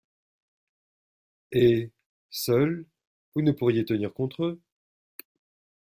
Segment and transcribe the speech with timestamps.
[1.51, 1.91] Et,
[2.31, 2.87] seul,
[3.35, 4.61] vous ne pourriez tenir contre eux!